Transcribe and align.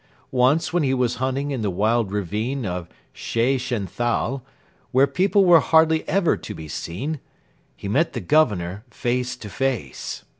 Once 0.31 0.73
when 0.73 0.81
he 0.81 0.95
was 0.95 1.17
hunting 1.21 1.51
in 1.51 1.61
the 1.61 1.69
wild 1.69 2.11
ravine 2.11 2.65
of 2.65 2.89
Schächenthal, 3.13 4.41
where 4.91 5.07
men 5.19 5.29
were 5.35 5.59
hardly 5.59 6.09
ever 6.09 6.35
to 6.35 6.55
be 6.55 6.67
seen, 6.67 7.19
he 7.75 7.87
met 7.87 8.13
the 8.13 8.19
Governor 8.19 8.83
face 8.89 9.35
to 9.35 9.47
face. 9.47 10.23